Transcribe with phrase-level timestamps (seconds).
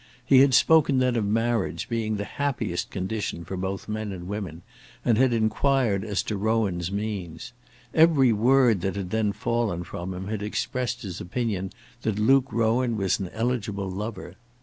[0.25, 4.63] He had spoken then of marriage being the happiest condition for both men and women,
[5.05, 7.53] and had inquired as to Rowan's means.
[7.93, 12.97] Every word that had then fallen from him had expressed his opinion that Luke Rowan
[12.97, 14.37] was an eligible lover.